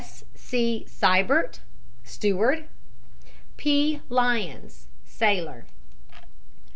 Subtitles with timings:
[0.01, 0.23] "S.
[0.33, 0.83] C.
[0.87, 1.59] Siebert,
[2.03, 2.67] steward.
[3.55, 4.01] "P.
[4.09, 5.67] Lyons, sailor.